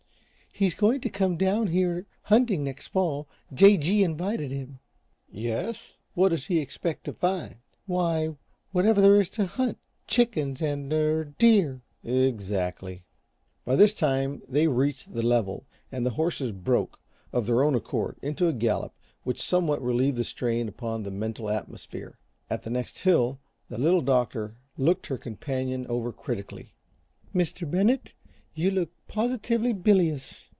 [0.53, 3.27] "He's going to come down here hunting next fall.
[3.53, 3.77] J.
[3.77, 4.03] G.
[4.03, 4.79] invited him."
[5.31, 5.95] "Yes?
[6.13, 7.55] What does he expect to find?"
[7.87, 8.35] "Why,
[8.71, 9.79] whatever there is to hunt.
[10.07, 13.05] Chickens and er deer" "Exactly."
[13.65, 16.99] By this they reached the level and the horses broke,
[17.31, 18.93] of their own accord, into a gallop
[19.23, 22.19] which somewhat relieved the strain upon the mental atmosphere.
[22.51, 23.39] At the next hill
[23.69, 26.75] the Little Doctor looked her companion over critically.
[27.33, 27.67] "Mr.
[27.67, 28.13] Bennett,
[28.53, 30.49] you look positively bilious.